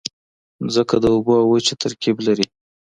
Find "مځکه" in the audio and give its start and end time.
0.63-0.95